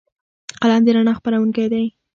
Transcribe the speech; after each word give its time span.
قلم 0.61 0.81
د 0.85 0.87
رڼا 0.95 1.13
خپروونکی 1.19 1.65
دی 1.73 1.85